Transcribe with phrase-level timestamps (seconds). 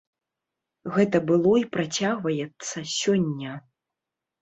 [0.95, 3.51] Гэта было і працягваецца сёння.